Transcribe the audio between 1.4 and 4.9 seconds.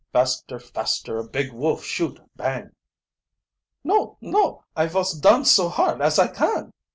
Wolf shoot, bang!" "No, no; I